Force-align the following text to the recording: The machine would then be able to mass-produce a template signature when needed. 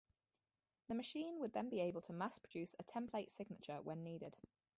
The 0.87 0.95
machine 0.95 1.37
would 1.37 1.53
then 1.53 1.69
be 1.69 1.79
able 1.81 2.01
to 2.01 2.13
mass-produce 2.13 2.73
a 2.79 2.83
template 2.83 3.29
signature 3.29 3.83
when 3.83 4.01
needed. 4.03 4.35